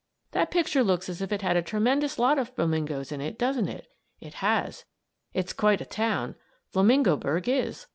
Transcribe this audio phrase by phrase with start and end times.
[0.31, 3.67] That picture looks as if it had a tremendous lot of flamingoes in it, doesn't
[3.67, 3.85] it?
[4.19, 4.83] It has.
[5.31, 6.33] It's quite a town,
[6.73, 7.85] Flamingoburg is.